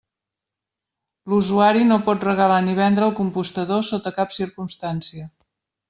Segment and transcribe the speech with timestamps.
[1.33, 5.33] L'usuari no pot regalar ni vendre el compostador sota cap circumstància.